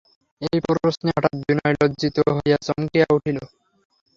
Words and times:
এই 0.41 0.59
প্রশ্নে 0.65 1.09
হঠাৎ 1.15 1.35
বিনয় 1.41 1.75
লজ্জিত 1.75 2.17
হইয়া 2.35 2.57
চমকিয়া 2.67 3.07
উঠিল। 3.15 3.37